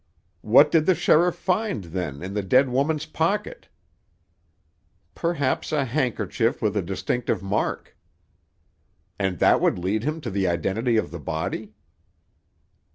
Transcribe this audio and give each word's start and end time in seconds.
"What 0.41 0.71
did 0.71 0.87
the 0.87 0.95
sheriff 0.95 1.35
find, 1.35 1.83
then, 1.83 2.23
in 2.23 2.33
the 2.33 2.41
dead 2.41 2.69
woman's 2.69 3.05
pocket?" 3.05 3.67
"Perhaps 5.13 5.71
a 5.71 5.85
handkerchief 5.85 6.59
with 6.59 6.75
a 6.75 6.81
distinctive 6.81 7.43
mark." 7.43 7.95
"And 9.19 9.37
that 9.37 9.61
would 9.61 9.77
lead 9.77 10.01
him 10.01 10.19
to 10.21 10.31
the 10.31 10.47
identity 10.47 10.97
of 10.97 11.11
the 11.11 11.19
body?" 11.19 11.75